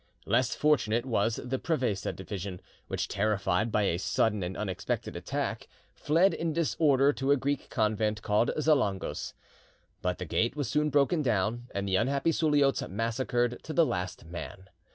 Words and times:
Less 0.25 0.55
fortunate 0.55 1.05
was 1.05 1.35
the 1.35 1.59
Prevesa 1.59 2.11
division, 2.11 2.59
which, 2.87 3.07
terrified 3.07 3.71
by 3.71 3.83
a 3.83 3.99
sudden 3.99 4.41
and 4.41 4.57
unexpected 4.57 5.15
attack, 5.15 5.67
fled 5.93 6.33
in 6.33 6.53
disorder 6.53 7.13
to 7.13 7.29
a 7.29 7.37
Greek 7.37 7.69
convent 7.69 8.23
called 8.23 8.49
Zalongos. 8.59 9.33
But 10.01 10.17
the 10.17 10.25
gate 10.25 10.55
was 10.55 10.67
soon 10.67 10.89
broken 10.89 11.21
down, 11.21 11.67
and 11.75 11.87
the 11.87 11.97
unhappy 11.97 12.31
Suliots 12.31 12.81
massacred 12.89 13.61
to 13.61 13.73
the 13.73 13.85
last 13.85 14.25
man. 14.25 14.71